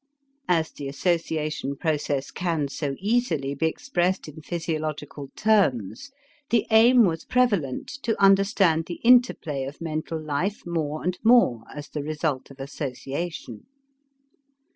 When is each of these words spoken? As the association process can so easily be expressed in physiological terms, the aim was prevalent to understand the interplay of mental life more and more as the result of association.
As 0.47 0.71
the 0.71 0.87
association 0.87 1.75
process 1.75 2.31
can 2.31 2.69
so 2.69 2.95
easily 2.97 3.53
be 3.53 3.67
expressed 3.67 4.27
in 4.27 4.41
physiological 4.41 5.29
terms, 5.35 6.09
the 6.49 6.65
aim 6.71 7.05
was 7.05 7.23
prevalent 7.23 7.85
to 8.01 8.19
understand 8.19 8.87
the 8.87 8.99
interplay 9.03 9.63
of 9.65 9.79
mental 9.79 10.19
life 10.19 10.65
more 10.65 11.03
and 11.03 11.19
more 11.23 11.65
as 11.71 11.87
the 11.89 12.01
result 12.01 12.49
of 12.49 12.59
association. 12.59 13.67